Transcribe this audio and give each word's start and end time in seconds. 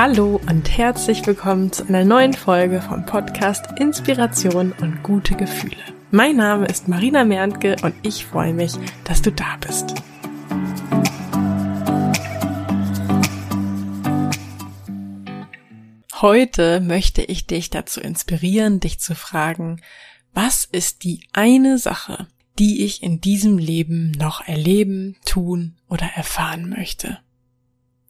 Hallo 0.00 0.40
und 0.48 0.78
herzlich 0.78 1.26
willkommen 1.26 1.72
zu 1.72 1.84
einer 1.88 2.04
neuen 2.04 2.32
Folge 2.32 2.80
vom 2.80 3.04
Podcast 3.04 3.66
Inspiration 3.80 4.72
und 4.80 5.02
gute 5.02 5.34
Gefühle. 5.34 5.74
Mein 6.12 6.36
Name 6.36 6.66
ist 6.66 6.86
Marina 6.86 7.24
Merntke 7.24 7.74
und 7.82 7.96
ich 8.02 8.24
freue 8.24 8.54
mich, 8.54 8.74
dass 9.02 9.22
du 9.22 9.32
da 9.32 9.56
bist. 9.56 9.96
Heute 16.20 16.78
möchte 16.78 17.22
ich 17.22 17.48
dich 17.48 17.70
dazu 17.70 18.00
inspirieren, 18.00 18.78
dich 18.78 19.00
zu 19.00 19.16
fragen, 19.16 19.80
was 20.32 20.64
ist 20.64 21.02
die 21.02 21.26
eine 21.32 21.76
Sache, 21.76 22.28
die 22.60 22.84
ich 22.84 23.02
in 23.02 23.20
diesem 23.20 23.58
Leben 23.58 24.12
noch 24.12 24.46
erleben, 24.46 25.16
tun 25.24 25.74
oder 25.88 26.06
erfahren 26.14 26.68
möchte? 26.68 27.18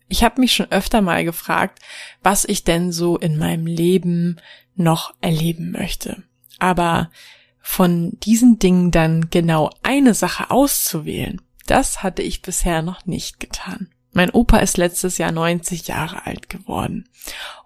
Ich 0.09 0.25
habe 0.25 0.41
mich 0.41 0.55
schon 0.55 0.71
öfter 0.71 1.03
mal 1.03 1.25
gefragt, 1.25 1.81
was 2.23 2.45
ich 2.45 2.65
denn 2.65 2.93
so 2.93 3.17
in 3.19 3.37
meinem 3.37 3.67
Leben 3.67 4.41
noch 4.75 5.15
erleben 5.21 5.71
möchte. 5.71 6.23
Aber 6.59 7.11
von 7.61 8.19
diesen 8.21 8.59
Dingen 8.59 8.91
dann 8.91 9.29
genau 9.31 9.71
eine 9.83 10.15
Sache 10.15 10.51
auszuwählen, 10.51 11.41
das 11.67 12.03
hatte 12.03 12.23
ich 12.23 12.41
bisher 12.41 12.81
noch 12.81 13.05
nicht 13.05 13.41
getan. 13.41 13.89
Mein 14.13 14.31
Opa 14.31 14.59
ist 14.59 14.79
letztes 14.79 15.19
Jahr 15.19 15.33
90 15.33 15.87
Jahre 15.87 16.27
alt 16.27 16.49
geworden. 16.49 17.09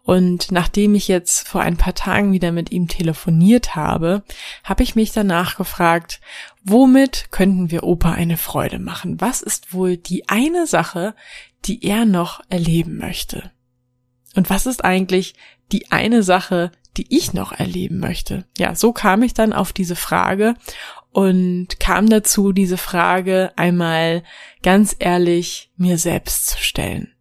Und 0.02 0.50
nachdem 0.50 0.96
ich 0.96 1.06
jetzt 1.06 1.46
vor 1.46 1.60
ein 1.60 1.76
paar 1.76 1.94
Tagen 1.94 2.32
wieder 2.32 2.50
mit 2.50 2.72
ihm 2.72 2.88
telefoniert 2.88 3.76
habe, 3.76 4.24
habe 4.64 4.82
ich 4.82 4.96
mich 4.96 5.12
danach 5.12 5.56
gefragt, 5.56 6.20
womit 6.64 7.28
könnten 7.30 7.70
wir 7.70 7.84
Opa 7.84 8.12
eine 8.12 8.36
Freude 8.36 8.80
machen? 8.80 9.20
Was 9.20 9.40
ist 9.40 9.72
wohl 9.72 9.96
die 9.96 10.28
eine 10.28 10.66
Sache, 10.66 11.14
die 11.64 11.84
er 11.84 12.04
noch 12.04 12.40
erleben 12.48 12.96
möchte? 12.96 13.50
Und 14.34 14.50
was 14.50 14.66
ist 14.66 14.84
eigentlich 14.84 15.34
die 15.70 15.90
eine 15.90 16.22
Sache, 16.22 16.72
die 16.96 17.06
ich 17.14 17.32
noch 17.32 17.52
erleben 17.52 17.98
möchte? 17.98 18.44
Ja, 18.58 18.74
so 18.74 18.92
kam 18.92 19.22
ich 19.22 19.34
dann 19.34 19.52
auf 19.52 19.72
diese 19.72 19.96
Frage 19.96 20.54
und 21.10 21.78
kam 21.78 22.08
dazu, 22.08 22.52
diese 22.52 22.78
Frage 22.78 23.52
einmal 23.56 24.22
ganz 24.62 24.96
ehrlich 24.98 25.70
mir 25.76 25.98
selbst 25.98 26.46
zu 26.46 26.58
stellen. 26.58 27.12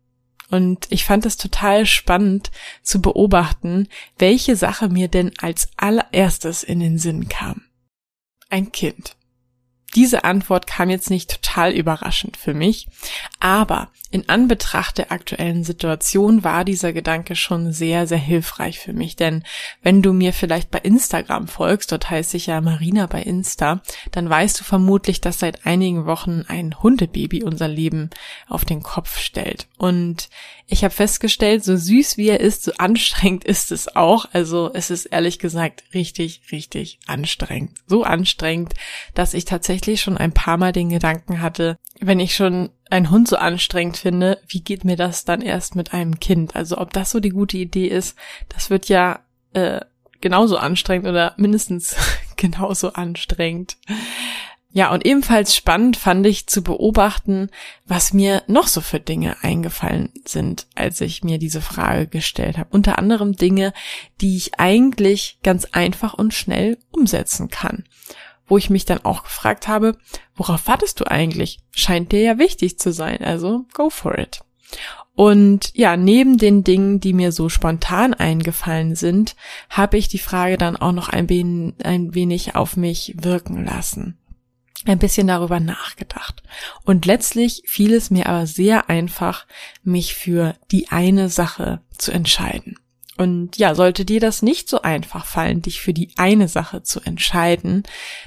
Und 0.50 0.88
ich 0.90 1.06
fand 1.06 1.26
es 1.26 1.38
total 1.38 1.86
spannend 1.86 2.52
zu 2.82 3.02
beobachten, 3.02 3.88
welche 4.18 4.58
Sache 4.58 4.90
mir 4.90 5.08
denn 5.08 5.32
als 5.40 5.70
allererstes 5.78 6.64
in 6.64 6.82
den 6.82 6.98
Sinn 6.98 7.30
kam. 7.30 7.64
Ein 8.50 8.72
Kind. 8.74 9.16
Diese 9.96 10.24
Antwort 10.24 10.68
kam 10.68 10.90
jetzt 10.90 11.10
nicht 11.10 11.30
total 11.30 11.72
überraschend 11.72 12.38
für 12.38 12.54
mich, 12.54 12.88
aber 13.40 13.90
in 14.10 14.28
Anbetracht 14.28 14.98
der 14.98 15.12
aktuellen 15.12 15.64
Situation 15.64 16.44
war 16.44 16.66
dieser 16.66 16.92
Gedanke 16.92 17.36
schon 17.36 17.72
sehr, 17.72 18.08
sehr 18.08 18.18
hilfreich 18.18 18.80
für 18.80 18.92
mich, 18.92 19.16
denn 19.16 19.44
wenn 19.82 20.02
du 20.02 20.12
mir 20.12 20.34
vielleicht 20.34 20.70
bei 20.70 20.80
Instagram 20.80 21.48
folgst, 21.48 21.92
dort 21.92 22.10
heißt 22.10 22.34
ich 22.34 22.48
ja 22.48 22.60
Marina 22.60 23.08
bei 23.08 23.22
Insta, 23.22 23.82
dann 24.12 24.30
weißt 24.30 24.60
du 24.60 24.64
vermutlich, 24.66 25.22
dass 25.22 25.40
seit 25.40 25.66
einigen 25.66 26.06
Wochen 26.06 26.44
ein 26.48 26.82
Hundebaby 26.84 27.44
unser 27.44 27.70
Leben 27.70 28.10
auf 28.48 28.66
den 28.66 28.84
Kopf 28.84 29.18
stellt. 29.18 29.68
Und 29.78 30.30
ich 30.68 30.84
habe 30.84 30.94
festgestellt, 30.94 31.64
so 31.66 31.76
süß 31.76 32.18
wie 32.18 32.30
er 32.30 32.40
ist, 32.40 32.64
so 32.64 32.72
anstrengend 32.78 33.44
ist 33.44 33.72
es 33.72 33.96
auch. 33.96 34.26
Also 34.32 34.72
es 34.74 34.90
ist 34.90 35.06
ehrlich 35.06 35.40
gesagt 35.40 35.84
richtig, 35.94 36.42
richtig 36.52 37.00
anstrengend. 37.08 37.72
So 37.88 38.04
anstrengend, 38.04 38.74
dass 39.14 39.34
ich 39.34 39.46
tatsächlich 39.46 39.81
schon 40.02 40.18
ein 40.18 40.32
paar 40.32 40.58
Mal 40.58 40.72
den 40.72 40.90
Gedanken 40.90 41.42
hatte, 41.42 41.78
wenn 42.00 42.20
ich 42.20 42.36
schon 42.36 42.70
einen 42.90 43.10
Hund 43.10 43.28
so 43.28 43.38
anstrengend 43.38 43.98
finde, 43.98 44.40
wie 44.48 44.62
geht 44.62 44.84
mir 44.84 44.96
das 44.96 45.26
dann 45.26 45.42
erst 45.42 45.76
mit 45.76 45.94
einem 45.94 46.20
Kind? 46.20 46.56
Also 46.56 46.78
ob 46.78 46.92
das 46.94 47.12
so 47.12 47.20
die 47.20 47.30
gute 47.30 47.58
Idee 47.58 47.88
ist, 47.88 48.18
das 48.50 48.70
wird 48.70 48.90
ja 48.90 49.20
äh, 49.54 49.82
genauso 50.20 50.58
anstrengend 50.58 51.08
oder 51.08 51.34
mindestens 51.38 51.96
genauso 52.38 52.94
anstrengend. 52.94 53.78
Ja, 54.74 54.92
und 54.94 55.06
ebenfalls 55.06 55.54
spannend 55.54 55.98
fand 55.98 56.26
ich 56.26 56.48
zu 56.48 56.64
beobachten, 56.64 57.50
was 57.86 58.14
mir 58.14 58.42
noch 58.48 58.68
so 58.68 58.80
für 58.80 59.02
Dinge 59.02 59.36
eingefallen 59.44 60.14
sind, 60.24 60.66
als 60.76 61.02
ich 61.02 61.26
mir 61.26 61.40
diese 61.40 61.60
Frage 61.60 62.08
gestellt 62.08 62.58
habe. 62.58 62.70
Unter 62.72 62.98
anderem 62.98 63.34
Dinge, 63.34 63.74
die 64.22 64.38
ich 64.38 64.60
eigentlich 64.60 65.40
ganz 65.44 65.66
einfach 65.74 66.14
und 66.14 66.34
schnell 66.34 66.78
umsetzen 66.92 67.50
kann. 67.50 67.84
Wo 68.52 68.58
ich 68.58 68.70
mich 68.70 68.84
dann 68.84 69.06
auch 69.06 69.24
gefragt 69.24 69.70
habe, 69.70 69.98
worauf 70.36 70.68
wartest 70.68 71.00
du 71.00 71.06
eigentlich? 71.10 71.60
Scheint 71.74 72.12
dir 72.12 72.20
ja 72.20 72.38
wichtig 72.38 72.78
zu 72.78 72.92
sein, 72.92 73.24
also 73.24 73.66
go 73.74 73.90
for 73.90 74.18
it. 74.18 74.42
Und 75.16 75.72
ja, 75.74 75.96
neben 75.96 76.38
den 76.38 76.66
Dingen, 76.66 77.00
die 77.00 77.14
mir 77.14 77.32
so 77.32 77.48
spontan 77.48 78.14
eingefallen 78.14 78.96
sind, 78.96 79.38
habe 79.70 79.98
ich 79.98 80.10
die 80.10 80.20
Frage 80.20 80.58
dann 80.58 80.76
auch 80.76 80.92
noch 80.92 81.08
ein, 81.08 81.30
wenig 81.30 82.56
auf 82.58 82.76
mich 82.76 83.16
wirken 83.22 83.64
lassen 83.64 84.18
ein 84.86 85.00
bisschen 85.00 85.28
darüber 85.28 85.60
nachgedacht. 85.60 86.42
Und 86.84 87.06
letztlich 87.06 87.62
fiel 87.68 87.94
es 87.94 88.10
mir 88.10 88.28
aber 88.28 88.48
sehr 88.48 88.90
einfach, 88.90 89.46
mich 89.84 90.16
für 90.16 90.56
die 90.72 90.90
eine 90.90 91.30
Sache 91.30 91.82
zu 91.98 92.12
entscheiden. 92.12 92.80
Und 93.22 93.56
ja, 93.60 93.76
sollte 93.76 94.04
dir 94.04 94.20
das 94.20 94.42
nicht 94.42 94.68
so 94.68 94.82
einfach 94.82 95.28
fallen, 95.28 95.62
dich 95.62 95.80
für 95.80 95.94
die 95.94 96.10
eine 96.16 96.48
Sache 96.48 96.82
zu 96.82 97.02
entscheiden, 97.02 97.84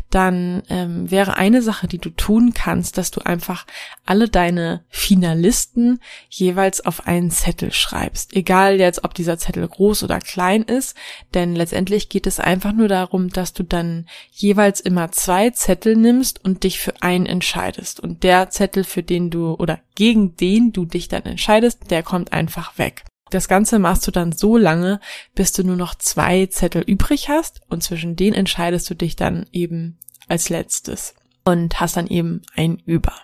dann 0.08 0.62
ähm, 0.68 1.10
wäre 1.10 1.36
eine 1.36 1.62
Sache, 1.62 1.88
die 1.88 1.98
du 1.98 2.10
tun 2.10 2.52
kannst, 2.54 2.96
dass 2.96 3.10
du 3.10 3.20
einfach 3.26 3.66
alle 4.06 4.28
deine 4.28 4.84
Finalisten 4.90 5.98
jeweils 6.28 6.86
auf 6.86 7.08
einen 7.08 7.32
Zettel 7.32 7.72
schreibst. 7.72 8.36
Egal 8.36 8.78
jetzt, 8.78 9.02
ob 9.02 9.14
dieser 9.14 9.36
Zettel 9.36 9.66
groß 9.66 10.04
oder 10.04 10.20
klein 10.20 10.62
ist, 10.62 10.96
denn 11.34 11.56
letztendlich 11.56 12.08
geht 12.08 12.28
es 12.28 12.38
einfach 12.38 12.72
nur 12.72 12.86
darum, 12.86 13.30
dass 13.30 13.52
du 13.52 13.64
dann 13.64 14.06
jeweils 14.30 14.80
immer 14.80 15.10
zwei 15.10 15.50
Zettel 15.50 15.96
nimmst 15.96 16.44
und 16.44 16.62
dich 16.62 16.78
für 16.78 17.02
einen 17.02 17.26
entscheidest. 17.26 17.98
Und 17.98 18.22
der 18.22 18.50
Zettel, 18.50 18.84
für 18.84 19.02
den 19.02 19.30
du 19.30 19.54
oder 19.54 19.80
gegen 19.96 20.36
den 20.36 20.72
du 20.72 20.84
dich 20.84 21.08
dann 21.08 21.24
entscheidest, 21.24 21.90
der 21.90 22.04
kommt 22.04 22.32
einfach 22.32 22.78
weg. 22.78 23.02
Das 23.30 23.48
Ganze 23.48 23.78
machst 23.78 24.06
du 24.06 24.10
dann 24.10 24.32
so 24.32 24.56
lange, 24.56 25.00
bis 25.34 25.52
du 25.52 25.64
nur 25.64 25.76
noch 25.76 25.94
zwei 25.94 26.46
Zettel 26.46 26.82
übrig 26.82 27.28
hast 27.28 27.62
und 27.68 27.82
zwischen 27.82 28.16
denen 28.16 28.34
entscheidest 28.34 28.88
du 28.90 28.94
dich 28.94 29.16
dann 29.16 29.46
eben 29.52 29.98
als 30.28 30.48
letztes 30.50 31.14
und 31.44 31.80
hast 31.80 31.96
dann 31.96 32.06
eben 32.06 32.42
ein 32.54 32.82
über. 32.86 33.14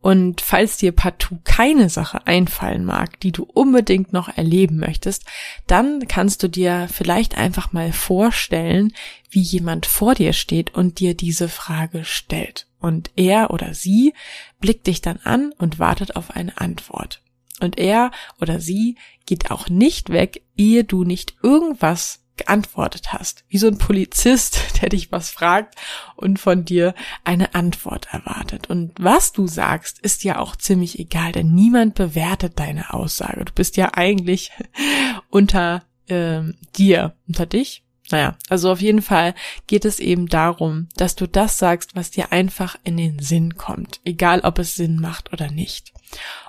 Und 0.00 0.40
falls 0.40 0.78
dir 0.78 0.90
partout 0.90 1.38
keine 1.44 1.88
Sache 1.88 2.26
einfallen 2.26 2.84
mag, 2.84 3.20
die 3.20 3.30
du 3.30 3.44
unbedingt 3.44 4.12
noch 4.12 4.36
erleben 4.36 4.78
möchtest, 4.78 5.24
dann 5.68 6.08
kannst 6.08 6.42
du 6.42 6.48
dir 6.48 6.88
vielleicht 6.92 7.38
einfach 7.38 7.72
mal 7.72 7.92
vorstellen, 7.92 8.92
wie 9.30 9.40
jemand 9.40 9.86
vor 9.86 10.16
dir 10.16 10.32
steht 10.32 10.74
und 10.74 10.98
dir 10.98 11.14
diese 11.14 11.48
Frage 11.48 12.04
stellt. 12.04 12.66
Und 12.80 13.12
er 13.14 13.52
oder 13.52 13.74
sie 13.74 14.12
blickt 14.58 14.88
dich 14.88 15.02
dann 15.02 15.20
an 15.22 15.52
und 15.56 15.78
wartet 15.78 16.16
auf 16.16 16.32
eine 16.32 16.60
Antwort. 16.60 17.21
Und 17.62 17.78
er 17.78 18.10
oder 18.40 18.60
sie 18.60 18.96
geht 19.26 19.50
auch 19.50 19.68
nicht 19.68 20.10
weg, 20.10 20.42
ehe 20.56 20.84
du 20.84 21.04
nicht 21.04 21.34
irgendwas 21.42 22.22
geantwortet 22.36 23.12
hast. 23.12 23.44
Wie 23.48 23.58
so 23.58 23.68
ein 23.68 23.78
Polizist, 23.78 24.58
der 24.82 24.88
dich 24.88 25.12
was 25.12 25.30
fragt 25.30 25.76
und 26.16 26.38
von 26.38 26.64
dir 26.64 26.94
eine 27.24 27.54
Antwort 27.54 28.08
erwartet. 28.10 28.68
Und 28.70 28.92
was 28.98 29.32
du 29.32 29.46
sagst, 29.46 29.98
ist 30.00 30.24
ja 30.24 30.38
auch 30.38 30.56
ziemlich 30.56 30.98
egal, 30.98 31.32
denn 31.32 31.54
niemand 31.54 31.94
bewertet 31.94 32.58
deine 32.58 32.92
Aussage. 32.92 33.44
Du 33.44 33.52
bist 33.52 33.76
ja 33.76 33.90
eigentlich 33.94 34.50
unter 35.28 35.84
ähm, 36.08 36.56
dir, 36.76 37.14
unter 37.28 37.46
dich. 37.46 37.81
Naja, 38.10 38.36
also 38.48 38.70
auf 38.70 38.80
jeden 38.80 39.02
Fall 39.02 39.34
geht 39.66 39.84
es 39.84 40.00
eben 40.00 40.26
darum, 40.28 40.88
dass 40.96 41.14
du 41.14 41.26
das 41.26 41.58
sagst, 41.58 41.94
was 41.94 42.10
dir 42.10 42.32
einfach 42.32 42.76
in 42.84 42.96
den 42.96 43.18
Sinn 43.20 43.56
kommt, 43.56 44.00
egal 44.04 44.40
ob 44.40 44.58
es 44.58 44.74
Sinn 44.74 45.00
macht 45.00 45.32
oder 45.32 45.50
nicht. 45.50 45.92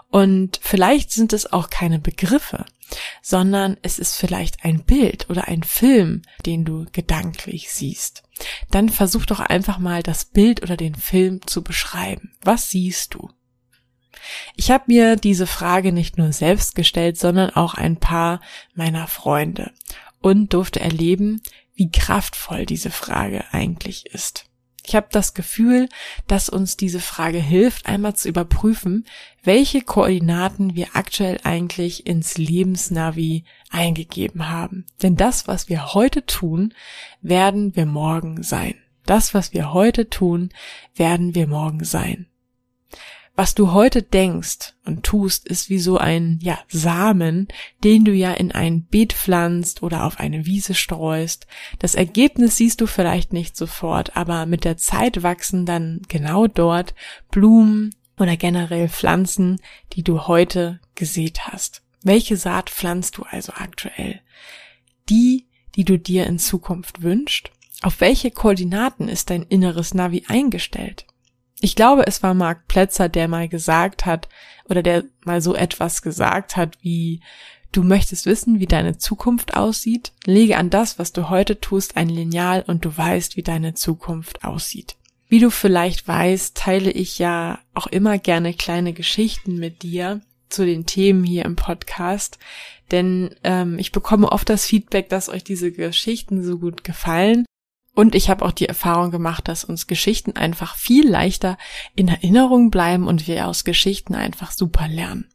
Und 0.10 0.60
vielleicht 0.62 1.12
sind 1.12 1.34
es 1.34 1.52
auch 1.52 1.70
keine 1.70 2.00
Begriffe, 2.00 2.66
sondern 3.22 3.78
es 3.82 3.98
ist 3.98 4.16
vielleicht 4.16 4.64
ein 4.64 4.84
Bild 4.84 5.30
oder 5.30 5.48
ein 5.48 5.64
Film, 5.64 6.22
den 6.46 6.66
du 6.66 6.86
gedanklich 6.92 7.72
siehst. 7.72 8.24
Dann 8.70 8.90
versuch 8.90 9.26
doch 9.26 9.40
einfach 9.40 9.80
mal 9.80 10.04
das 10.04 10.26
Bild 10.26 10.62
oder 10.62 10.78
den 10.78 10.96
Film 10.96 11.46
zu 11.48 11.64
beschreiben. 11.64 12.34
Was 12.44 12.70
siehst 12.70 13.16
du? 13.16 13.32
Ich 14.56 14.72
habe 14.72 14.86
mir 14.88 15.16
diese 15.16 15.48
Frage 15.48 15.92
nicht 15.92 16.18
nur 16.18 16.32
selbst 16.32 16.76
gestellt, 16.76 17.18
sondern 17.18 17.50
auch 17.50 17.74
ein 17.74 17.98
paar 17.98 18.40
meiner 18.76 19.08
Freunde 19.08 19.72
und 20.24 20.54
durfte 20.54 20.80
erleben, 20.80 21.42
wie 21.76 21.92
kraftvoll 21.92 22.66
diese 22.66 22.90
Frage 22.90 23.44
eigentlich 23.52 24.08
ist. 24.08 24.46
Ich 24.86 24.96
habe 24.96 25.08
das 25.12 25.34
Gefühl, 25.34 25.88
dass 26.28 26.50
uns 26.50 26.76
diese 26.76 27.00
Frage 27.00 27.40
hilft, 27.40 27.86
einmal 27.86 28.16
zu 28.16 28.28
überprüfen, 28.28 29.06
welche 29.44 29.82
Koordinaten 29.82 30.76
wir 30.76 30.88
aktuell 30.94 31.40
eigentlich 31.44 32.06
ins 32.06 32.38
Lebensnavi 32.38 33.46
eingegeben 33.70 34.50
haben. 34.50 34.86
Denn 35.02 35.16
das, 35.16 35.48
was 35.48 35.70
wir 35.70 35.94
heute 35.94 36.26
tun, 36.26 36.74
werden 37.22 37.76
wir 37.76 37.86
morgen 37.86 38.44
sein. 38.44 38.76
Das, 39.06 39.34
was 39.34 39.54
wir 39.54 39.74
heute 39.74 40.10
tun, 40.10 40.50
werden 40.96 41.34
wir 41.36 41.48
morgen 41.48 41.84
sein. 41.84 42.28
Was 43.36 43.56
du 43.56 43.72
heute 43.72 44.04
denkst 44.04 44.74
und 44.86 45.04
tust, 45.04 45.48
ist 45.48 45.70
wie 45.70 45.80
so 45.80 45.98
ein, 45.98 46.40
ja, 46.42 46.60
Samen, 46.68 47.48
den 47.84 48.06
du 48.06 48.12
ja 48.12 48.32
in 48.32 48.52
ein 48.52 48.84
Beet 48.84 49.14
pflanzt 49.14 49.82
oder 49.82 50.04
auf 50.04 50.20
eine 50.20 50.46
Wiese 50.46 50.76
streust. 50.76 51.48
Das 51.80 51.96
Ergebnis 51.96 52.58
siehst 52.58 52.80
du 52.80 52.86
vielleicht 52.86 53.34
nicht 53.34 53.58
sofort, 53.58 54.16
aber 54.16 54.46
mit 54.46 54.66
der 54.66 54.78
Zeit 54.78 55.24
wachsen 55.24 55.66
dann 55.66 56.02
genau 56.08 56.46
dort 56.46 56.94
Blumen 57.32 57.96
oder 58.20 58.38
generell 58.38 58.88
Pflanzen, 58.88 59.60
die 59.94 60.04
du 60.04 60.28
heute 60.28 60.80
gesät 60.94 61.48
hast. 61.48 61.82
Welche 62.04 62.38
Saat 62.38 62.70
pflanzt 62.70 63.18
du 63.18 63.24
also 63.24 63.54
aktuell? 63.54 64.22
Die, 65.10 65.48
die 65.76 65.86
du 65.86 65.98
dir 65.98 66.28
in 66.28 66.38
Zukunft 66.38 67.02
wünschst? 67.02 67.50
Auf 67.82 68.00
welche 68.00 68.30
Koordinaten 68.30 69.10
ist 69.10 69.32
dein 69.32 69.44
inneres 69.44 69.94
Navi 69.94 70.24
eingestellt? 70.28 71.08
Ich 71.64 71.78
glaube, 71.78 72.06
es 72.08 72.22
war 72.22 72.34
Mark 72.34 72.68
Plätzer, 72.68 73.08
der 73.08 73.30
mal 73.30 73.48
gesagt 73.48 74.06
hat, 74.06 74.28
oder 74.66 74.84
der 74.84 75.06
mal 75.24 75.42
so 75.42 75.56
etwas 75.56 76.02
gesagt 76.02 76.58
hat, 76.58 76.78
wie 76.82 77.22
du 77.72 77.84
möchtest 77.84 78.26
wissen, 78.26 78.60
wie 78.60 78.66
deine 78.66 78.98
Zukunft 78.98 79.56
aussieht, 79.56 80.12
lege 80.26 80.58
an 80.58 80.70
das, 80.70 81.00
was 81.00 81.14
du 81.14 81.30
heute 81.30 81.62
tust, 81.62 81.96
ein 81.96 82.10
Lineal 82.10 82.66
und 82.68 82.84
du 82.84 82.98
weißt, 82.98 83.38
wie 83.38 83.44
deine 83.44 83.76
Zukunft 83.76 84.44
aussieht. 84.44 84.98
Wie 85.30 85.40
du 85.40 85.50
vielleicht 85.50 86.06
weißt, 86.06 86.58
teile 86.58 86.92
ich 86.92 87.18
ja 87.18 87.60
auch 87.74 87.88
immer 87.88 88.18
gerne 88.18 88.54
kleine 88.54 88.92
Geschichten 88.92 89.58
mit 89.58 89.84
dir 89.84 90.20
zu 90.50 90.66
den 90.66 90.86
Themen 90.86 91.24
hier 91.24 91.46
im 91.46 91.56
Podcast, 91.56 92.40
denn 92.92 93.36
ähm, 93.46 93.80
ich 93.80 93.94
bekomme 93.94 94.34
oft 94.34 94.50
das 94.50 94.66
Feedback, 94.66 95.08
dass 95.08 95.30
euch 95.30 95.46
diese 95.46 95.72
Geschichten 95.72 96.44
so 96.44 96.60
gut 96.60 96.84
gefallen 96.84 97.46
und 97.96 98.16
ich 98.16 98.30
habe 98.30 98.44
auch 98.44 98.52
die 98.52 98.68
Erfahrung 98.68 99.12
gemacht, 99.12 99.48
dass 99.48 99.64
uns 99.64 99.88
Geschichten 99.88 100.36
einfach 100.36 100.76
viel 100.76 101.08
leichter 101.08 101.58
in 101.96 102.08
Erinnerung 102.08 102.72
bleiben 102.72 103.08
und 103.08 103.28
wir 103.28 103.48
aus 103.48 103.64
Geschichten 103.64 104.16
einfach 104.16 104.52
super 104.52 104.88
lernen. 104.88 105.28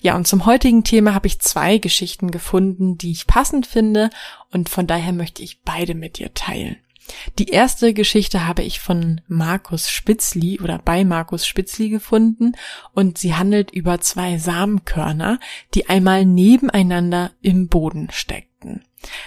Ja, 0.00 0.16
und 0.16 0.26
zum 0.26 0.46
heutigen 0.46 0.82
Thema 0.82 1.14
habe 1.14 1.28
ich 1.28 1.38
zwei 1.38 1.78
Geschichten 1.78 2.32
gefunden, 2.32 2.98
die 2.98 3.12
ich 3.12 3.28
passend 3.28 3.66
finde 3.66 4.10
und 4.50 4.68
von 4.68 4.86
daher 4.86 5.12
möchte 5.12 5.42
ich 5.42 5.60
beide 5.62 5.94
mit 5.94 6.18
dir 6.18 6.34
teilen. 6.34 6.76
Die 7.38 7.48
erste 7.48 7.92
Geschichte 7.92 8.46
habe 8.46 8.62
ich 8.62 8.80
von 8.80 9.20
Markus 9.26 9.90
Spitzli 9.90 10.60
oder 10.60 10.78
bei 10.78 11.04
Markus 11.04 11.46
Spitzli 11.46 11.88
gefunden 11.88 12.52
und 12.94 13.18
sie 13.18 13.34
handelt 13.34 13.70
über 13.70 14.00
zwei 14.00 14.38
Samenkörner, 14.38 15.40
die 15.74 15.88
einmal 15.88 16.24
nebeneinander 16.24 17.32
im 17.42 17.68
Boden 17.68 18.10
steckten. 18.60 18.82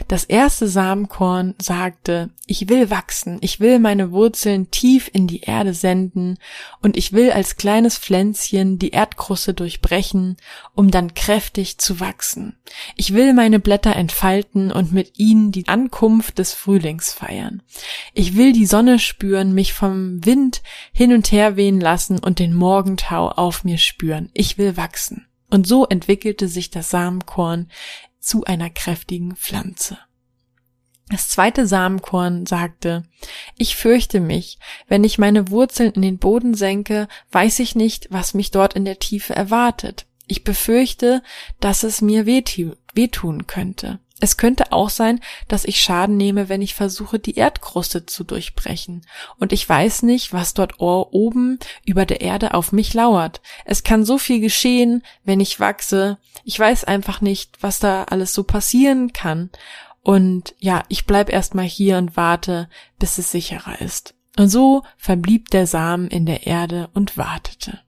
Das 0.08 0.24
erste 0.24 0.68
Samenkorn 0.68 1.56
sagte, 1.58 2.30
ich 2.46 2.70
will 2.70 2.92
wachsen, 2.92 3.40
ich 3.42 3.60
will 3.60 3.80
meine 3.80 4.12
Wurzeln 4.12 4.70
tief 4.70 5.10
in 5.12 5.26
die 5.26 5.42
Erde 5.42 5.74
senden 5.74 6.38
und 6.82 6.96
ich 6.96 7.12
will 7.12 7.32
als 7.32 7.58
kleines 7.58 7.98
Pflänzchen 7.98 8.78
die 8.78 8.92
Erdkruste 8.92 9.56
durchbrechen, 9.56 10.38
um 10.76 10.92
dann 10.92 11.16
kräftig 11.16 11.80
zu 11.80 12.00
wachsen. 12.00 12.56
Ich 12.96 13.16
will 13.16 13.34
meine 13.34 13.60
Blätter 13.60 13.96
entfalten 13.96 14.72
und 14.72 14.92
mit 14.92 15.18
ihnen 15.18 15.52
die 15.52 15.68
Ankunft 15.68 16.38
des 16.38 16.54
Frühlings 16.54 17.12
feiern. 17.12 17.64
Ich 18.14 18.36
will 18.36 18.54
die 18.54 18.68
Sonne 18.68 19.00
spüren, 19.00 19.54
mich 19.54 19.74
vom 19.74 20.24
Wind 20.24 20.62
hin 20.92 21.14
und 21.14 21.32
her 21.32 21.56
wehen 21.56 21.82
lassen 21.82 22.20
und 22.20 22.38
den 22.38 22.54
Morgentau 22.54 23.30
auf 23.30 23.64
mir 23.64 23.80
spüren. 23.80 24.30
Ich 24.34 24.60
will 24.60 24.78
wachsen. 24.78 25.26
Und 25.50 25.68
so 25.68 25.86
entwickelte 25.86 26.48
sich 26.48 26.72
das 26.72 26.90
Samenkorn 26.90 27.68
zu 28.24 28.46
einer 28.46 28.70
kräftigen 28.70 29.36
Pflanze. 29.36 29.98
Das 31.10 31.28
zweite 31.28 31.68
Samenkorn 31.68 32.46
sagte, 32.46 33.04
ich 33.58 33.76
fürchte 33.76 34.20
mich, 34.20 34.58
wenn 34.88 35.04
ich 35.04 35.20
meine 35.20 35.50
Wurzeln 35.50 35.92
in 35.92 36.02
den 36.02 36.18
Boden 36.18 36.56
senke, 36.56 37.08
weiß 37.32 37.60
ich 37.60 37.76
nicht, 37.76 38.08
was 38.10 38.34
mich 38.34 38.52
dort 38.52 38.74
in 38.74 38.86
der 38.86 39.00
Tiefe 39.00 39.36
erwartet. 39.36 40.08
Ich 40.28 40.44
befürchte, 40.44 41.22
dass 41.60 41.84
es 41.84 42.02
mir 42.02 42.26
wehtun 42.26 43.48
könnte. 43.48 44.00
Es 44.24 44.38
könnte 44.38 44.72
auch 44.72 44.90
sein, 44.90 45.20
dass 45.50 45.66
ich 45.66 45.82
Schaden 45.82 46.16
nehme, 46.16 46.48
wenn 46.48 46.62
ich 46.62 46.76
versuche, 46.76 47.20
die 47.20 47.36
Erdkruste 47.36 48.06
zu 48.06 48.24
durchbrechen. 48.24 49.06
Und 49.38 49.52
ich 49.52 49.68
weiß 49.68 50.04
nicht, 50.04 50.32
was 50.32 50.54
dort 50.54 50.80
oben 50.80 51.60
über 51.84 52.06
der 52.06 52.22
Erde 52.22 52.54
auf 52.54 52.72
mich 52.72 52.94
lauert. 52.94 53.42
Es 53.66 53.84
kann 53.84 54.06
so 54.06 54.18
viel 54.18 54.40
geschehen, 54.40 55.04
wenn 55.26 55.42
ich 55.42 55.60
wachse. 55.60 56.20
Ich 56.46 56.58
weiß 56.58 56.86
einfach 56.86 57.20
nicht, 57.20 57.58
was 57.60 57.80
da 57.80 58.06
alles 58.06 58.34
so 58.34 58.46
passieren 58.46 59.12
kann. 59.12 59.50
Und 60.04 60.56
ja, 60.58 60.84
ich 60.88 61.06
bleib 61.06 61.30
erstmal 61.30 61.66
hier 61.66 61.98
und 61.98 62.16
warte, 62.16 62.70
bis 63.00 63.18
es 63.18 63.30
sicherer 63.30 63.82
ist. 63.82 64.16
Und 64.38 64.48
so 64.48 64.84
verblieb 64.96 65.50
der 65.50 65.68
Samen 65.68 66.08
in 66.08 66.26
der 66.26 66.48
Erde 66.48 66.90
und 66.94 67.18
wartete. 67.18 67.82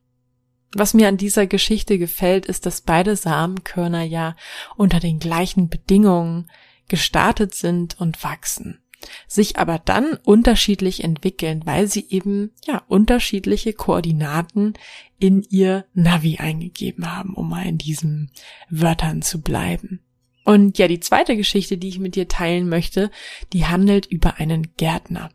Was 0.77 0.93
mir 0.93 1.07
an 1.07 1.15
dieser 1.15 1.47
Geschichte 1.47 1.97
gefällt, 1.97 2.47
ist, 2.47 2.65
dass 2.65 2.81
beide 2.81 3.15
Samenkörner 3.15 4.03
ja 4.03 4.35
unter 4.75 4.99
den 4.99 5.19
gleichen 5.19 5.69
Bedingungen 5.69 6.51
gestartet 6.89 7.55
sind 7.55 7.97
und 7.97 8.21
wachsen, 8.25 8.81
sich 9.25 9.57
aber 9.57 9.79
dann 9.79 10.17
unterschiedlich 10.25 11.01
entwickeln, 11.01 11.61
weil 11.63 11.87
sie 11.87 12.05
eben 12.09 12.51
ja 12.65 12.83
unterschiedliche 12.89 13.71
Koordinaten 13.71 14.73
in 15.17 15.43
ihr 15.43 15.85
Navi 15.93 16.39
eingegeben 16.39 17.09
haben, 17.09 17.35
um 17.35 17.47
mal 17.47 17.65
in 17.65 17.77
diesen 17.77 18.29
Wörtern 18.69 19.21
zu 19.21 19.39
bleiben. 19.39 20.01
Und 20.43 20.77
ja, 20.77 20.89
die 20.89 20.99
zweite 20.99 21.37
Geschichte, 21.37 21.77
die 21.77 21.87
ich 21.87 21.99
mit 21.99 22.15
dir 22.15 22.27
teilen 22.27 22.67
möchte, 22.67 23.11
die 23.53 23.65
handelt 23.65 24.07
über 24.07 24.39
einen 24.39 24.75
Gärtner. 24.75 25.31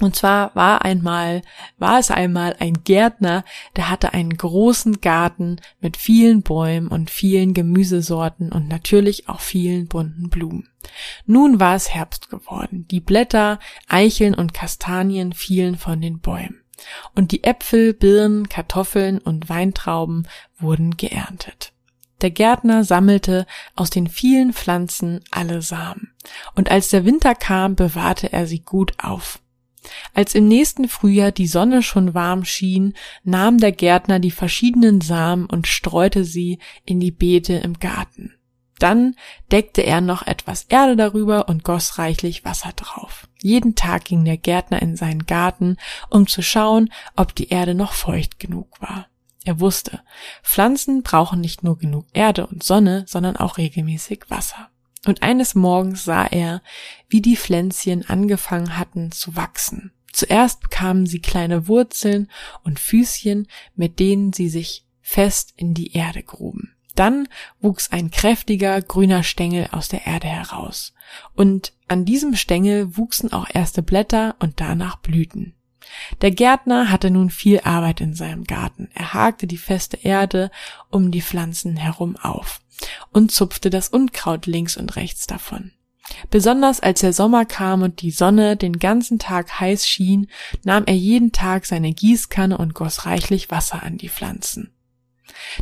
Und 0.00 0.16
zwar 0.16 0.54
war 0.54 0.84
einmal, 0.84 1.42
war 1.78 1.98
es 1.98 2.10
einmal 2.10 2.56
ein 2.58 2.84
Gärtner, 2.84 3.44
der 3.76 3.90
hatte 3.90 4.14
einen 4.14 4.36
großen 4.36 5.00
Garten 5.00 5.56
mit 5.80 5.96
vielen 5.96 6.42
Bäumen 6.42 6.88
und 6.88 7.10
vielen 7.10 7.52
Gemüsesorten 7.52 8.50
und 8.50 8.68
natürlich 8.68 9.28
auch 9.28 9.40
vielen 9.40 9.88
bunten 9.88 10.30
Blumen. 10.30 10.68
Nun 11.26 11.60
war 11.60 11.74
es 11.74 11.90
Herbst 11.90 12.30
geworden. 12.30 12.86
Die 12.90 13.00
Blätter, 13.00 13.58
Eicheln 13.88 14.34
und 14.34 14.54
Kastanien 14.54 15.32
fielen 15.34 15.76
von 15.76 16.00
den 16.00 16.20
Bäumen. 16.20 16.62
Und 17.14 17.32
die 17.32 17.44
Äpfel, 17.44 17.92
Birnen, 17.92 18.48
Kartoffeln 18.48 19.18
und 19.18 19.50
Weintrauben 19.50 20.26
wurden 20.58 20.96
geerntet. 20.96 21.72
Der 22.22 22.30
Gärtner 22.30 22.84
sammelte 22.84 23.46
aus 23.76 23.90
den 23.90 24.06
vielen 24.06 24.52
Pflanzen 24.52 25.20
alle 25.30 25.62
Samen. 25.62 26.12
Und 26.54 26.70
als 26.70 26.90
der 26.90 27.04
Winter 27.04 27.34
kam, 27.34 27.76
bewahrte 27.76 28.32
er 28.32 28.46
sie 28.46 28.60
gut 28.60 28.92
auf. 28.98 29.40
Als 30.14 30.34
im 30.34 30.48
nächsten 30.48 30.88
Frühjahr 30.88 31.32
die 31.32 31.46
Sonne 31.46 31.82
schon 31.82 32.14
warm 32.14 32.44
schien, 32.44 32.94
nahm 33.24 33.58
der 33.58 33.72
Gärtner 33.72 34.18
die 34.18 34.30
verschiedenen 34.30 35.00
Samen 35.00 35.46
und 35.46 35.66
streute 35.66 36.24
sie 36.24 36.58
in 36.84 37.00
die 37.00 37.10
Beete 37.10 37.54
im 37.54 37.78
Garten. 37.78 38.34
Dann 38.78 39.14
deckte 39.52 39.82
er 39.82 40.00
noch 40.00 40.26
etwas 40.26 40.64
Erde 40.64 40.96
darüber 40.96 41.48
und 41.48 41.64
goss 41.64 41.98
reichlich 41.98 42.46
Wasser 42.46 42.72
drauf. 42.74 43.28
Jeden 43.42 43.74
Tag 43.74 44.06
ging 44.06 44.24
der 44.24 44.38
Gärtner 44.38 44.80
in 44.80 44.96
seinen 44.96 45.26
Garten, 45.26 45.76
um 46.08 46.26
zu 46.26 46.42
schauen, 46.42 46.90
ob 47.14 47.34
die 47.34 47.50
Erde 47.50 47.74
noch 47.74 47.92
feucht 47.92 48.40
genug 48.40 48.80
war. 48.80 49.06
Er 49.44 49.60
wusste, 49.60 50.00
Pflanzen 50.42 51.02
brauchen 51.02 51.40
nicht 51.40 51.62
nur 51.62 51.78
genug 51.78 52.06
Erde 52.14 52.46
und 52.46 52.62
Sonne, 52.62 53.04
sondern 53.06 53.36
auch 53.36 53.58
regelmäßig 53.58 54.24
Wasser. 54.28 54.69
Und 55.06 55.22
eines 55.22 55.54
Morgens 55.54 56.04
sah 56.04 56.26
er, 56.26 56.62
wie 57.08 57.22
die 57.22 57.36
Pflänzchen 57.36 58.08
angefangen 58.08 58.76
hatten 58.76 59.12
zu 59.12 59.34
wachsen. 59.36 59.92
Zuerst 60.12 60.60
bekamen 60.60 61.06
sie 61.06 61.20
kleine 61.20 61.68
Wurzeln 61.68 62.28
und 62.64 62.78
Füßchen, 62.78 63.46
mit 63.76 63.98
denen 63.98 64.32
sie 64.32 64.48
sich 64.48 64.84
fest 65.00 65.52
in 65.56 65.74
die 65.74 65.92
Erde 65.92 66.22
gruben. 66.22 66.74
Dann 66.94 67.28
wuchs 67.60 67.90
ein 67.92 68.10
kräftiger 68.10 68.82
grüner 68.82 69.22
Stängel 69.22 69.68
aus 69.70 69.88
der 69.88 70.06
Erde 70.06 70.28
heraus. 70.28 70.92
Und 71.34 71.72
an 71.88 72.04
diesem 72.04 72.34
Stängel 72.34 72.96
wuchsen 72.96 73.32
auch 73.32 73.46
erste 73.52 73.82
Blätter 73.82 74.36
und 74.40 74.60
danach 74.60 74.96
Blüten. 74.96 75.54
Der 76.20 76.30
Gärtner 76.30 76.90
hatte 76.90 77.10
nun 77.10 77.30
viel 77.30 77.60
Arbeit 77.60 78.00
in 78.00 78.14
seinem 78.14 78.44
Garten. 78.44 78.88
Er 78.94 79.14
hakte 79.14 79.46
die 79.46 79.58
feste 79.58 79.96
Erde 79.96 80.50
um 80.90 81.10
die 81.10 81.22
Pflanzen 81.22 81.76
herum 81.76 82.16
auf 82.16 82.60
und 83.12 83.32
zupfte 83.32 83.70
das 83.70 83.88
Unkraut 83.88 84.46
links 84.46 84.76
und 84.76 84.96
rechts 84.96 85.26
davon. 85.26 85.72
Besonders 86.30 86.80
als 86.80 87.00
der 87.00 87.12
Sommer 87.12 87.44
kam 87.44 87.82
und 87.82 88.02
die 88.02 88.10
Sonne 88.10 88.56
den 88.56 88.78
ganzen 88.78 89.18
Tag 89.18 89.60
heiß 89.60 89.86
schien, 89.86 90.28
nahm 90.64 90.84
er 90.86 90.94
jeden 90.94 91.32
Tag 91.32 91.66
seine 91.66 91.92
Gießkanne 91.92 92.58
und 92.58 92.74
goss 92.74 93.06
reichlich 93.06 93.50
Wasser 93.50 93.82
an 93.82 93.96
die 93.96 94.08
Pflanzen. 94.08 94.72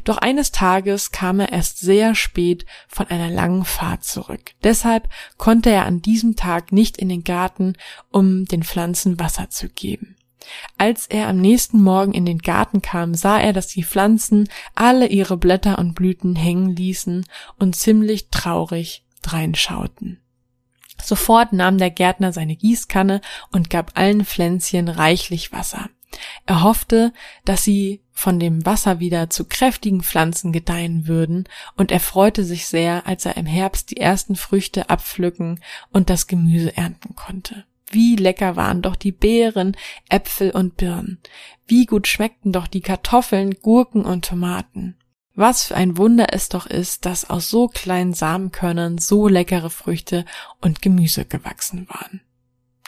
Doch 0.04 0.18
eines 0.18 0.50
Tages 0.50 1.10
kam 1.10 1.40
er 1.40 1.52
erst 1.52 1.78
sehr 1.78 2.14
spät 2.14 2.64
von 2.88 3.06
einer 3.08 3.30
langen 3.30 3.64
Fahrt 3.64 4.04
zurück. 4.04 4.52
Deshalb 4.62 5.08
konnte 5.36 5.70
er 5.70 5.86
an 5.86 6.02
diesem 6.02 6.36
Tag 6.36 6.72
nicht 6.72 6.96
in 6.96 7.08
den 7.08 7.24
Garten, 7.24 7.74
um 8.10 8.46
den 8.46 8.62
Pflanzen 8.62 9.18
Wasser 9.20 9.50
zu 9.50 9.68
geben. 9.68 10.16
Als 10.76 11.06
er 11.06 11.28
am 11.28 11.38
nächsten 11.38 11.82
Morgen 11.82 12.12
in 12.12 12.24
den 12.24 12.38
Garten 12.38 12.82
kam, 12.82 13.14
sah 13.14 13.38
er, 13.38 13.52
dass 13.52 13.68
die 13.68 13.84
Pflanzen 13.84 14.48
alle 14.74 15.06
ihre 15.06 15.36
Blätter 15.36 15.78
und 15.78 15.94
Blüten 15.94 16.36
hängen 16.36 16.74
ließen 16.74 17.26
und 17.58 17.76
ziemlich 17.76 18.28
traurig 18.30 19.04
dreinschauten. 19.22 20.20
Sofort 21.02 21.52
nahm 21.52 21.78
der 21.78 21.90
Gärtner 21.90 22.32
seine 22.32 22.56
Gießkanne 22.56 23.20
und 23.50 23.70
gab 23.70 23.98
allen 23.98 24.24
Pflänzchen 24.24 24.88
reichlich 24.88 25.52
Wasser. 25.52 25.88
Er 26.46 26.62
hoffte, 26.62 27.12
dass 27.44 27.64
sie 27.64 28.02
von 28.12 28.40
dem 28.40 28.66
Wasser 28.66 28.98
wieder 28.98 29.30
zu 29.30 29.44
kräftigen 29.44 30.02
Pflanzen 30.02 30.52
gedeihen 30.52 31.06
würden, 31.06 31.44
und 31.76 31.92
er 31.92 32.00
freute 32.00 32.44
sich 32.44 32.66
sehr, 32.66 33.06
als 33.06 33.26
er 33.26 33.36
im 33.36 33.46
Herbst 33.46 33.90
die 33.90 33.98
ersten 33.98 34.34
Früchte 34.34 34.90
abpflücken 34.90 35.60
und 35.92 36.10
das 36.10 36.26
Gemüse 36.26 36.76
ernten 36.76 37.14
konnte. 37.14 37.64
Wie 37.90 38.16
lecker 38.16 38.56
waren 38.56 38.82
doch 38.82 38.96
die 38.96 39.12
Beeren, 39.12 39.76
Äpfel 40.08 40.50
und 40.50 40.76
Birnen. 40.76 41.18
Wie 41.66 41.86
gut 41.86 42.06
schmeckten 42.06 42.52
doch 42.52 42.66
die 42.66 42.80
Kartoffeln, 42.80 43.54
Gurken 43.62 44.04
und 44.04 44.26
Tomaten. 44.26 44.96
Was 45.34 45.66
für 45.66 45.76
ein 45.76 45.96
Wunder 45.96 46.26
es 46.32 46.48
doch 46.48 46.66
ist, 46.66 47.06
dass 47.06 47.30
aus 47.30 47.48
so 47.48 47.68
kleinen 47.68 48.12
Samenkörnern 48.12 48.98
so 48.98 49.28
leckere 49.28 49.70
Früchte 49.70 50.24
und 50.60 50.82
Gemüse 50.82 51.24
gewachsen 51.24 51.88
waren. 51.88 52.20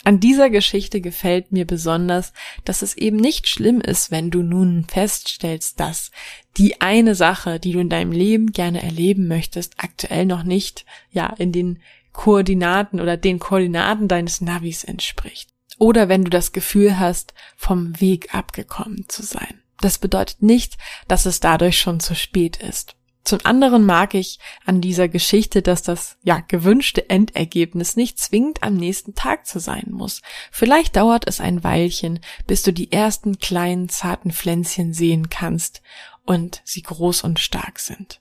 An 0.02 0.18
dieser 0.18 0.48
Geschichte 0.48 1.00
gefällt 1.00 1.52
mir 1.52 1.66
besonders, 1.66 2.32
dass 2.64 2.80
es 2.80 2.96
eben 2.96 3.18
nicht 3.18 3.48
schlimm 3.48 3.80
ist, 3.80 4.10
wenn 4.10 4.30
du 4.30 4.42
nun 4.42 4.86
feststellst, 4.88 5.78
dass 5.78 6.10
die 6.56 6.80
eine 6.80 7.14
Sache, 7.14 7.60
die 7.60 7.72
du 7.72 7.80
in 7.80 7.90
deinem 7.90 8.10
Leben 8.10 8.52
gerne 8.52 8.82
erleben 8.82 9.28
möchtest, 9.28 9.74
aktuell 9.76 10.24
noch 10.24 10.42
nicht, 10.42 10.86
ja, 11.10 11.26
in 11.38 11.52
den 11.52 11.80
Koordinaten 12.12 13.00
oder 13.00 13.16
den 13.16 13.38
Koordinaten 13.38 14.08
deines 14.08 14.40
Navis 14.40 14.84
entspricht. 14.84 15.50
Oder 15.78 16.08
wenn 16.08 16.24
du 16.24 16.30
das 16.30 16.52
Gefühl 16.52 16.98
hast, 16.98 17.34
vom 17.56 18.00
Weg 18.00 18.34
abgekommen 18.34 19.08
zu 19.08 19.22
sein. 19.22 19.62
Das 19.80 19.98
bedeutet 19.98 20.42
nicht, 20.42 20.76
dass 21.08 21.26
es 21.26 21.40
dadurch 21.40 21.78
schon 21.78 22.00
zu 22.00 22.14
spät 22.14 22.58
ist. 22.58 22.96
Zum 23.24 23.40
anderen 23.44 23.84
mag 23.84 24.14
ich 24.14 24.38
an 24.64 24.80
dieser 24.80 25.08
Geschichte, 25.08 25.62
dass 25.62 25.82
das 25.82 26.16
ja 26.22 26.40
gewünschte 26.40 27.10
Endergebnis 27.10 27.96
nicht 27.96 28.18
zwingend 28.18 28.62
am 28.62 28.74
nächsten 28.74 29.14
Tag 29.14 29.46
zu 29.46 29.58
sein 29.60 29.88
muss. 29.90 30.22
Vielleicht 30.50 30.96
dauert 30.96 31.28
es 31.28 31.40
ein 31.40 31.62
Weilchen, 31.62 32.20
bis 32.46 32.62
du 32.62 32.72
die 32.72 32.92
ersten 32.92 33.38
kleinen 33.38 33.88
zarten 33.88 34.32
Pflänzchen 34.32 34.94
sehen 34.94 35.28
kannst 35.28 35.82
und 36.24 36.62
sie 36.64 36.82
groß 36.82 37.22
und 37.24 37.38
stark 37.38 37.78
sind. 37.78 38.20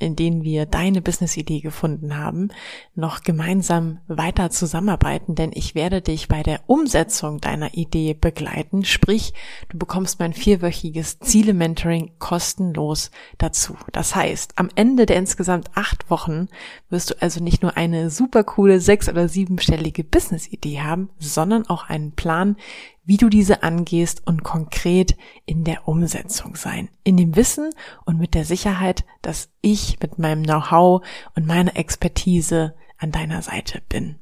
in 0.00 0.16
denen 0.16 0.42
wir 0.42 0.66
deine 0.66 1.00
Business-Idee 1.00 1.60
gefunden 1.60 2.16
haben, 2.16 2.48
noch 2.94 3.22
gemeinsam 3.22 3.98
weiter 4.08 4.50
zusammenarbeiten, 4.50 5.34
denn 5.34 5.50
ich 5.54 5.74
werde 5.74 6.00
dich 6.02 6.26
bei 6.26 6.42
der 6.42 6.60
Umsetzung 6.66 7.40
deiner 7.40 7.74
Idee 7.74 8.14
begleiten. 8.14 8.84
Sprich, 8.84 9.34
du 9.68 9.78
bekommst 9.78 10.18
mein 10.18 10.32
vierwöchiges 10.32 11.20
Ziele-Mentoring 11.20 12.12
kostenlos 12.18 13.10
dazu. 13.38 13.76
Das 13.92 14.14
heißt, 14.16 14.54
am 14.56 14.70
Ende 14.74 15.06
der 15.06 15.16
insgesamt 15.16 15.70
acht 15.74 16.10
Wochen 16.10 16.48
wirst 16.88 17.10
du 17.10 17.22
also 17.22 17.42
nicht 17.42 17.62
nur 17.62 17.76
eine 17.76 18.10
super 18.10 18.42
coole 18.42 18.80
sechs- 18.80 19.08
oder 19.08 19.28
siebenstellige 19.28 20.02
Business-Idee 20.02 20.80
haben, 20.80 21.10
sondern 21.18 21.66
auch 21.68 21.88
einen 21.88 22.12
Plan, 22.12 22.56
wie 23.04 23.16
du 23.16 23.28
diese 23.28 23.64
angehst 23.64 24.22
und 24.26 24.44
konkret 24.44 25.16
in 25.44 25.64
der 25.64 25.88
Umsetzung 25.88 26.54
sein. 26.54 26.90
In 27.02 27.16
dem 27.16 27.34
Wissen 27.34 27.70
und 28.04 28.18
mit 28.18 28.34
der 28.34 28.44
Sicherheit, 28.44 29.04
dass 29.20 29.50
ich 29.62 29.98
mit 30.00 30.18
meinem 30.18 30.44
Know-how 30.44 31.06
und 31.34 31.46
meiner 31.46 31.76
Expertise 31.76 32.74
an 32.98 33.12
deiner 33.12 33.42
Seite 33.42 33.82
bin. 33.88 34.18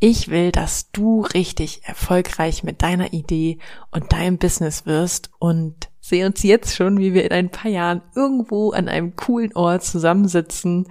Ich 0.00 0.28
will, 0.28 0.52
dass 0.52 0.90
du 0.92 1.22
richtig 1.22 1.84
erfolgreich 1.84 2.62
mit 2.62 2.82
deiner 2.82 3.12
Idee 3.12 3.58
und 3.90 4.12
deinem 4.12 4.38
Business 4.38 4.86
wirst 4.86 5.30
und 5.38 5.90
sehe 6.00 6.24
uns 6.24 6.42
jetzt 6.42 6.76
schon, 6.76 6.98
wie 6.98 7.14
wir 7.14 7.24
in 7.24 7.32
ein 7.32 7.50
paar 7.50 7.70
Jahren 7.70 8.02
irgendwo 8.14 8.70
an 8.70 8.88
einem 8.88 9.16
coolen 9.16 9.54
Ort 9.54 9.84
zusammensitzen 9.84 10.88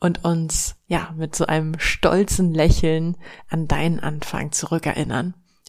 und 0.00 0.24
uns 0.24 0.76
ja 0.86 1.14
mit 1.16 1.36
so 1.36 1.46
einem 1.46 1.78
stolzen 1.78 2.54
Lächeln 2.54 3.16
an 3.48 3.68
deinen 3.68 4.00
Anfang 4.00 4.52
zurückerinnern 4.52 5.34